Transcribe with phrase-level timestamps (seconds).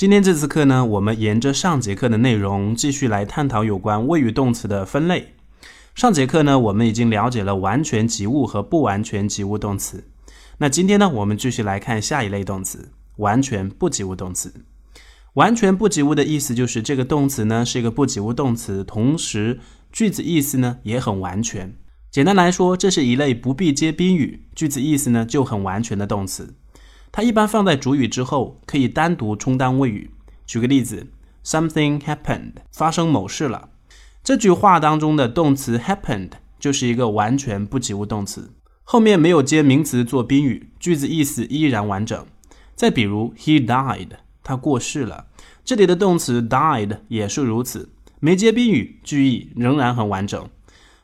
[0.00, 5.34] 今天这次课呢，我们沿着上节课的内容继续来探讨有关谓语动词的分类。
[5.94, 10.04] 上节课呢，我们已经了解了完全及物和不完全及物动词。
[10.56, 14.64] 那今天呢，我们继续来看下一类动词——完全不及物动词。
[15.34, 19.60] 完全不及物的意思就是这个动词呢是一个不及物动词，同时
[19.92, 21.74] 句子意思呢也很完全。
[22.10, 26.54] 简单来说，这是一类不必接宾语，句子意思呢就很完全的动词。
[27.12, 30.10] 它一般放在主语之后，可以单独充当谓语。
[30.46, 31.08] 举个例子
[31.44, 33.70] ，Something happened，发生某事了。
[34.22, 38.52] 这句话当中的动词 happened 就是一个完全不及物动词。
[38.84, 42.26] 后面没有接名词做宾语，句子意思依然完整。
[42.74, 44.08] 再比如，He died，
[44.42, 45.26] 他过世了。
[45.64, 50.48] 这里的动词 died 也是如此，没接宾语，句意仍然很完整。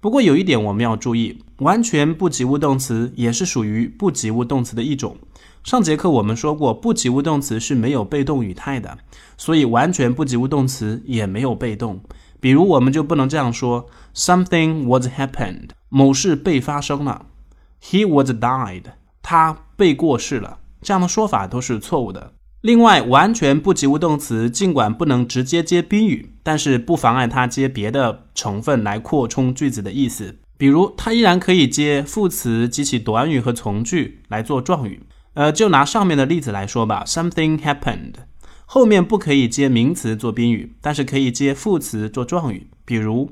[0.00, 5.16] 不过有一点我们要注意，完全不及物动词也是属于不及物动词的一种。
[5.62, 8.96] 上节课我们说过，不及物动词是没有被动语态的，
[9.36, 12.00] 所以完全不及物动词也没有被动。
[12.40, 17.26] 比如，我们就不能这样说：Something was happened，某事被发生了。
[17.82, 18.84] He was died，
[19.22, 20.58] 他被过世了。
[20.80, 22.32] 这样的说法都是错误的。
[22.62, 30.36] 另外，完全不及物动词尽管不能直接接宾语，但是不妨碍它接别的成分来扩充句子的意思。
[30.56, 35.02] 比如，它依然可以接副词及其短语和从句来做状语。
[35.34, 38.14] 呃，就拿上面的例子来说吧，Something happened，
[38.66, 42.68] 后面不可以接名词做宾语，但是可以接副词做状语。
[42.84, 43.30] 比如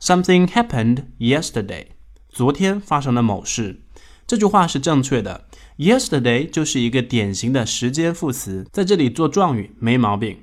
[0.00, 1.88] ，Something happened yesterday。
[2.30, 3.82] 昨天发生了某事，
[4.26, 5.46] 这句话是正确的。
[5.78, 10.38] Yesterday 就是一个典型的时间副词，在这里做状语没毛病。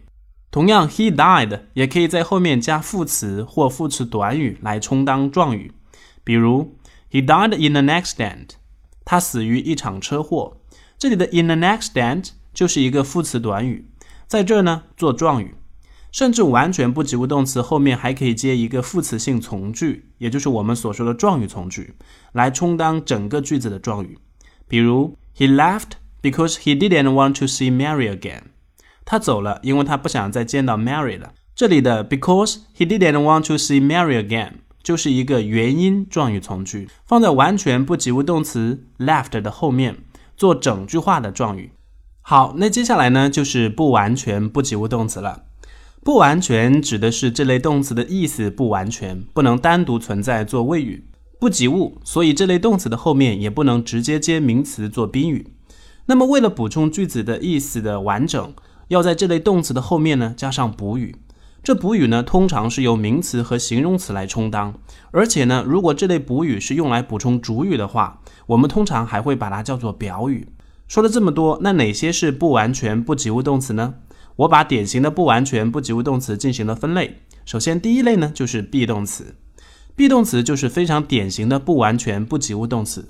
[0.52, 5.72] 同样，He died 也可以在后面加副词或副词短语来充当状语。
[6.24, 6.75] 比如
[7.10, 8.50] ，He died in an accident，
[9.04, 10.58] 他死于一场车祸。
[11.03, 13.90] 这里的 in an accident 就是一个副词短语，
[14.25, 15.53] 在这呢做状语。
[16.14, 21.96] 甚至完全不及物动词后面还可以接一个副词性从句，也就是我们所说的状语从句，
[22.31, 24.18] 来充当整个句子的状语。
[24.69, 28.44] 比如，He left because he didn't want to see Mary again。
[29.03, 31.34] 他走了，因为他不想再见到 Mary 了。
[31.53, 39.97] 这里的 because he didn't want to see Mary again 就是一个原因状语从句，放在完全不及物动词 left 的后面，
[40.44, 41.72] 做整句话的状语。
[42.22, 45.44] 好，那接下来呢，就是不完全不及物动词了。
[46.04, 51.08] 不完全指的是这类动词的意思不完全，不能单独存在做谓语，
[51.40, 55.54] 不及物，所以这类动词的后面也不能直接接名词做宾语。
[56.08, 58.54] 那么为了补充句子的意思的完整，
[58.90, 61.16] 要在这类动词的后面呢加上补语。
[61.63, 64.74] 这补语呢通常是由名词和形容词来充当，
[65.12, 70.50] 而且呢如果这类补语是用来补充主语的话，我们通常还会把它叫做表语。
[70.90, 73.94] 说了这么多，那哪些是不完全不及物动词呢？
[74.35, 77.19] 我把典型的不完全不及物动词进行了分类。
[77.46, 79.35] 首先，第一类呢就是 be 动词。
[79.95, 83.07] be 动词就是非常典型的不完全不及物动词。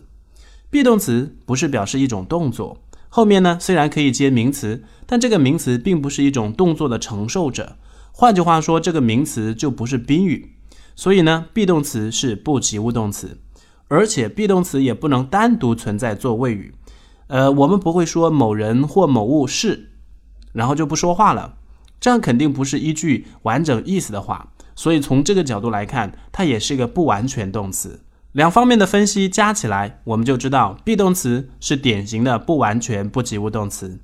[0.69, 2.77] be 动词不是表示一种动作，
[3.09, 7.77] 后面呢虽然可以接名词，但这个名词并不是一种动作的承受者。
[8.15, 10.55] 换句话说，这个名词就不是宾语。
[10.95, 13.39] 所以呢，be 动词是不及物动词，
[13.87, 16.75] 而且 be 动词也不能单独存在做谓语。
[17.27, 19.89] 呃，我们不会说某人或某物是。
[20.51, 21.55] 然后就不说话了，
[21.99, 24.53] 这样肯定不是一句完整意思的话。
[24.75, 28.01] 所以从这个角度来看，它也是一个不完全动词。
[28.33, 33.99] 两方面的分析加起来，我们就知道 be 动词是典型的不完全不及物动词。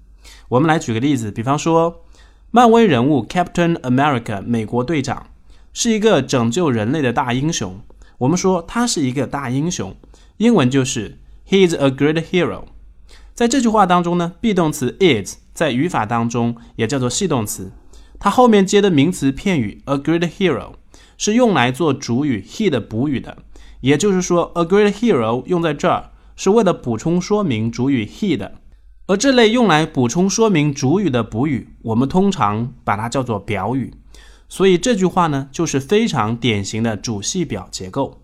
[0.50, 2.03] 我们来举个例子，比方说，
[2.51, 5.27] 漫威人物 Captain America 美国队长
[5.71, 7.79] 是一个拯救人类的大英雄。
[8.17, 9.96] 我们说他是一个大英雄，
[10.37, 12.63] 英文就是 He is a great hero。
[13.35, 15.37] 在这句话当中呢，be 动词 is。
[15.53, 17.72] 在语法当中也叫做系动词，
[18.17, 20.72] 它后面接的名词片语 a great hero
[21.19, 23.37] 是用来做主语 he 的补语的，
[23.81, 28.55] 也就是说 a great hero 用在这儿是为了补充说明主语 he 的，
[29.09, 33.91] 而这类用来补充说明主语的补语，我们通常把它叫做表语，
[34.47, 38.22] 所以这句话呢就是非常典型的主系表结构。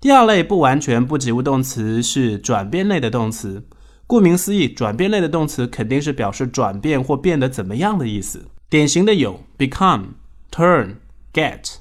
[0.00, 3.64] 第二类不完全不及物动词是转变类的动词。
[4.08, 8.46] 顾名思义，转变类的动词肯定是表示转变或变得怎么样的意思。
[8.68, 10.06] 典型的有 become、
[10.50, 10.96] turn、
[11.32, 11.76] get。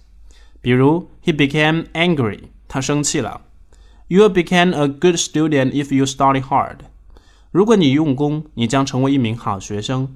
[0.62, 3.42] 比如，He became angry，他生气了。
[4.08, 6.82] You became a good student if you study hard。
[7.52, 10.16] 如果你用功，你将成为一名好学生。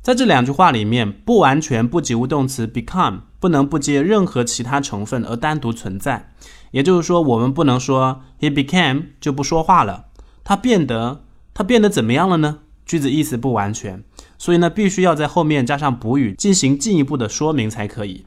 [0.00, 6.32] 在这两句话里面，不完全不及物动词 become 不能不接任何其他成分而单独存在。
[6.70, 10.06] 也就是说，我们不能说 He became 就不说话了，
[10.42, 11.24] 他变得。
[11.52, 12.60] 他变得怎么样了呢？
[12.86, 14.02] 句子意思不完全，
[14.38, 18.24] 所以呢，必须要在后面加上补语进行进一步的说明才可以。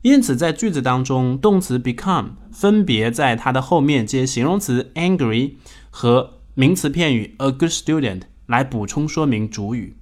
[0.00, 5.56] 因此，在句子当中，动词 become 分别在它的后面接形容词 angry
[5.90, 9.96] 和名词片语 a good student 来补充说明主语。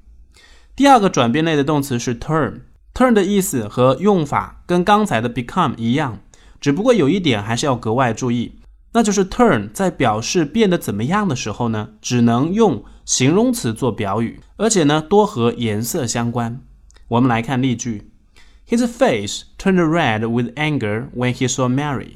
[0.75, 6.19] 第二个转变类的动词是 turn，turn 的意思和用法跟刚才的 become 一样，
[6.61, 8.57] 只不过有一点还是要格外注意，
[8.95, 16.61] 那就是 turn 在表示变得怎么样的时候呢，只能用形容词做表语，而且呢多和颜色相关。
[17.07, 18.11] 我们来看例句。
[18.69, 22.15] His face turned red with anger when he saw Mary。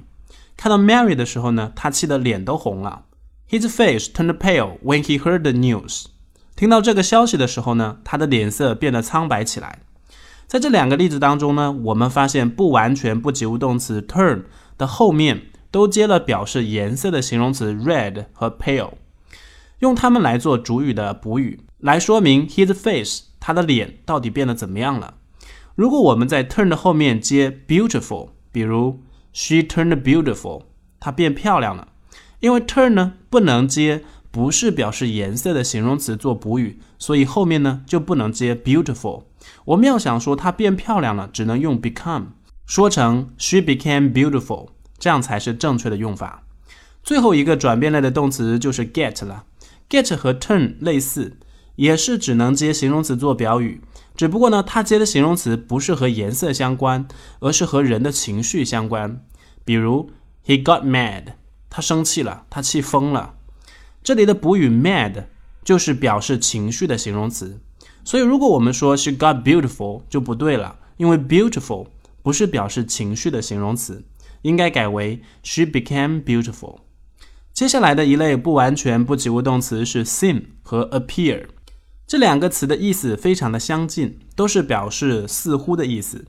[0.57, 3.05] 看到 Mary 的时候呢，他气得脸都红了。
[3.55, 6.07] His face turned pale when he heard the news。
[6.57, 9.79] 听到这个消息的时候呢，他的脸色变得苍白起来。
[10.49, 14.43] 在这两个例子当中呢，我们发现不完全不及物动词 turn
[14.77, 18.95] 的后面都接了表示颜色的形容词 red 和 pale，
[19.79, 25.15] 用它们来做主语的补语，来说明 his face 他的脸到底变得怎么样了。
[25.77, 30.65] 如果我们在 turn 的后面接 beautiful，比如 she turned beautiful，
[30.99, 31.91] 她变漂亮了。
[32.45, 39.25] 因为 turn 呢不能接不是表示颜色的形容词做补语，所以后面呢就不能接 beautiful。
[39.65, 42.27] 我们要想说她变漂亮了，只能用 become，
[42.67, 44.69] 说成 she became beautiful，
[44.99, 46.43] 这样才是正确的用法。
[47.03, 49.45] 最后一个转变类的动词就是 get 了
[49.89, 51.39] ，get 和 turn 类似，
[51.77, 53.81] 也是只能接形容词做表语。
[54.15, 57.09] 只不过呢，它接的形容词不是和颜色相关，
[57.41, 59.25] 而是和人的情绪相关。
[59.65, 60.11] 比如
[60.45, 61.25] ，He got mad，
[61.77, 63.35] 他生气了，他气疯了。
[64.01, 65.25] 这里的补语 mad
[65.65, 67.59] 就是表示情绪的形容词。
[68.05, 71.89] 所以，如果我们说 She got beautiful 就不对了，因为 beautiful
[72.23, 74.05] 不是表示情绪的形容词，
[74.43, 76.77] 应该改为 She became beautiful。
[77.53, 81.47] 接下来的一类不完全不及物动词是 seem 和 appear。
[82.07, 86.25] 这两个词的意思非常的相近，都是表示似乎的意思。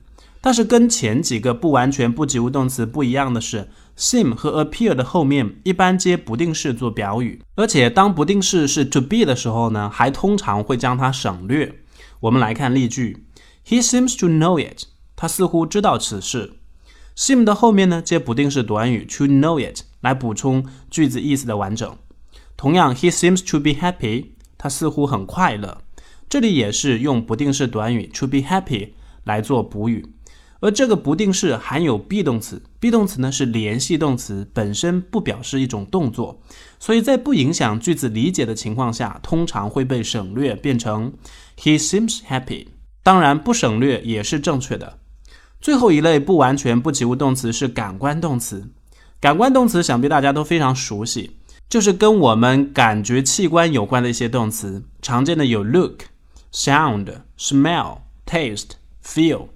[0.46, 11.80] 但是跟前几个不完全不及物动词不一样的是，seem 和 appear 的后面一般接不定式做表语，而且当不定式是 to be 的时候呢，还通常会将它省略。
[12.20, 13.26] 我们来看例句
[13.66, 14.84] ：He seems to know it。
[15.16, 16.52] 他似乎知道此事。
[17.16, 21.98] seem 的后面呢接不定式短语 to know it 来补充句子意思的完整。
[22.56, 24.26] 同样，He seems to be happy。
[24.56, 25.78] 他似乎很快乐，
[26.28, 28.90] 这里也是用不定式短语 to be happy
[29.24, 30.06] 来做补语，
[30.60, 36.40] 而这个不定式含有 be 动词，be 动词呢是联系动词，本身不表示一种动作，
[36.78, 41.12] 所以在不影响句子理解的情况下，通常会被省略，变成
[41.58, 42.66] he seems happy。
[43.02, 44.98] 当然，不省略也是正确的。
[45.60, 48.68] 最后一类不完全不及物动词是感官动词，
[49.20, 51.36] 感官动词想必大家都非常熟悉。
[51.68, 56.02] 就是跟我们感觉器官有关的一些动词，常见的有 look、
[56.52, 58.70] sound、smell、taste、
[59.04, 59.48] feel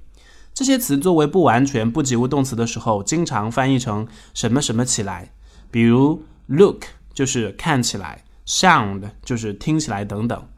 [0.61, 5.33] 这些词作为不完全不及物动词的时候，经常翻译成什么什么起来。
[5.71, 6.83] 比如 look
[7.15, 10.49] 就是看起来，sound 就是听起来等等。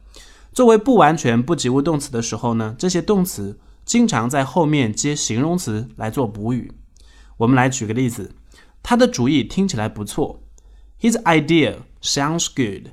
[0.52, 6.72] 作为不完全不及物动词的时候呢，这些动词经常在后面接形容词来做补语。
[7.36, 8.34] 我们来举个例子，
[8.82, 10.42] 他的主意听起来不错。
[11.00, 12.90] His idea sounds good。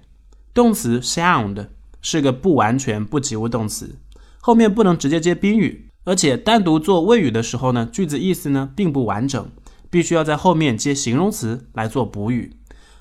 [0.53, 1.69] 动词 sound
[2.03, 3.97] 是个不完全不及物动词，
[4.39, 9.51] 后面不能直接接宾语，而且单独做谓语的时候呢，句子意思呢并不完整，
[9.91, 12.55] 必须要在后面接形容词来做补语。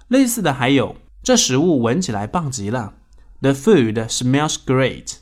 [0.09, 2.93] 类似的还有，这食物闻起来棒极了。
[3.41, 5.15] The food smells great。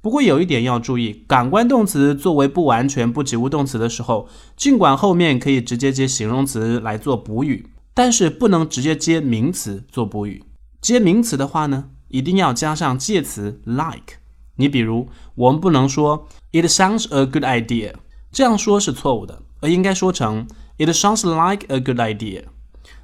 [0.00, 7.68] 不过有一点要注意，感官动词作为不完全不及物动词的时候，尽管后面可以直接接形容词来做补语。
[7.94, 10.42] 但是不能直接接名词做补语，
[10.80, 14.21] 接名词的话呢，一定要加上介词 like。
[14.62, 17.94] 你比如，我们不能说 It sounds a good idea，
[18.30, 20.46] 这样说是错误的，而应该说成
[20.78, 22.44] It sounds like a good idea。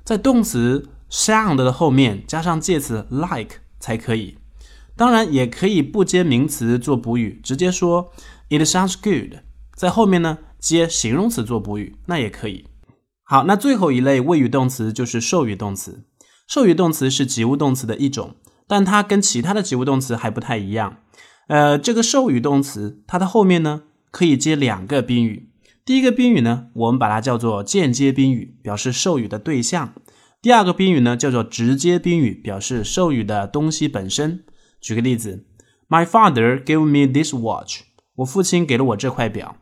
[0.04, 4.38] 在动词 sound 的后面加上介词 like 才可以。
[4.94, 8.12] 当然，也可以不接名词做补语，直接说
[8.48, 9.40] It sounds good，
[9.74, 12.66] 在后面呢接形容词做补语，那也可以。
[13.24, 16.04] 好，那最后一类谓语动词就是授予动词。
[16.46, 18.36] 授予动词是及物动词的一种，
[18.68, 20.98] 但它跟其他的及物动词还不太一样。
[21.48, 25.50] 呃，这个授予动词，它的后面呢可以接两个宾语。
[25.84, 29.94] 第一个宾语呢，我们把它叫做间接宾语，表示授予的对象；
[30.40, 34.44] 第二个宾语呢叫做直接宾语，表示授予的东西本身。
[34.80, 35.46] 举个例子
[35.88, 37.80] ，My father gave me this watch。
[38.16, 39.56] 我父亲给了我这块表。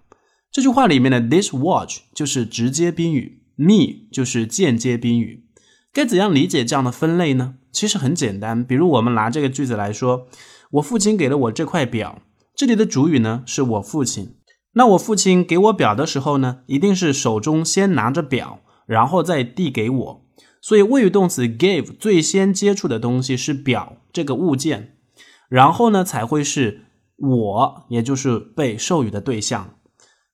[0.52, 3.44] 这句话里面的 this watch 就是直接宾语。
[3.58, 5.46] me 就是间接宾语，
[5.90, 7.54] 该怎样理解这样的分类呢？
[7.76, 10.28] 其实很简单，比如我们拿这个句子来说，
[10.70, 12.22] 我父亲给了我这块表，
[12.54, 14.36] 这里的主语呢是我父亲。
[14.72, 20.26] 那我父亲给我表的时候呢，一定是手中先拿着表，然后再递给我。
[20.62, 24.96] 所以谓语动词 give 最先接触的东西是表这个物件，
[25.50, 26.86] 然后呢才会是
[27.18, 29.74] 我，也就是被授予的对象。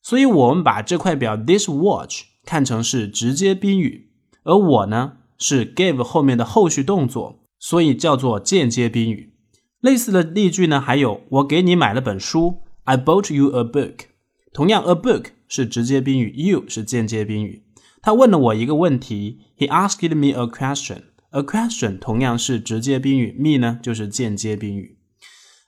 [0.01, 4.13] 所以我们把这块表 this watch 看成是直接宾语，
[4.45, 9.35] 而我呢是 give 后面的后续动作，所以叫做间接宾语。
[9.81, 14.05] 类似的例句呢还有我给你买了本书，I bought you a book。
[14.53, 17.65] 同样，a book 是直接宾语，you 是间接宾语。
[18.01, 21.03] 他问了我一个问题，He asked me a question。
[21.31, 24.99] a question 同样是直接宾语，me 呢就是间接宾语。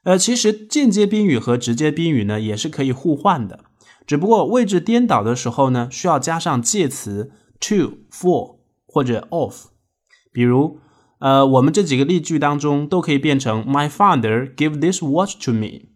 [0.05, 3.65] 呃，其实间接宾语和直接宾语呢也是可以互换的，
[4.07, 8.59] 只不过位置颠倒的时候呢，需要加上介词 to、for
[8.95, 9.67] 或者 of。
[10.33, 10.79] 比如，
[11.19, 15.89] 呃，我们这几个例句当中都可以变成 My father gave this watch to me.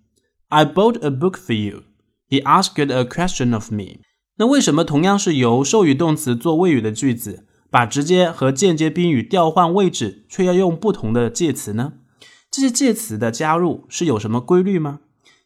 [0.49, 1.85] I bought a book for you.
[2.29, 4.01] He asked a question of me.
[4.39, 11.93] 那为什么同样是由授予动词做谓语的句子，把直接和间接宾语调换位置，却要用不同的介词呢？
[12.51, 15.01] 这些介词的加入是有什么规律吗？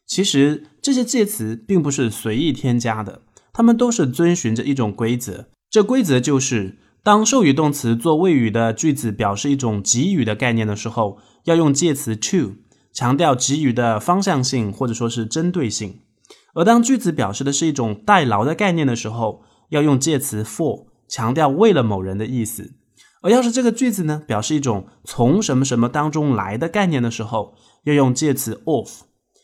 [0.07, 5.47] 其实这些介词并不是随意添加的，它们都是遵循着一种规则。
[5.69, 12.53] 这规则就是，当授予动词做谓语的句子表示一种给予的概念的时候，要用介词 to，
[12.93, 15.99] 强调给予的方向性或者说是针对性。
[16.53, 22.71] 而当句子表示的是一种代劳的概念的时候，要用介词 for，强调为了某人的意思。
[23.21, 29.01] 而要是这个句子呢，表示一种从什么什么当中来的概念的时候，要用介词 of。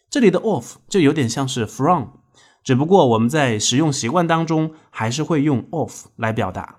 [0.10, 2.06] 这里的 of 就有点像是 from，
[2.64, 6.79] 只不过我们在使用习惯当中还是会用 of 来表达。